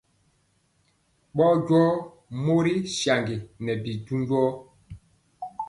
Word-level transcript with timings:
Bɔɔnjɔɔ 1.35 1.89
mori 2.43 2.73
saŋgi 2.97 3.35
nɛ 3.63 3.71
bi 3.83 3.91
du 4.05 4.13
njɔɔ. 4.21 4.49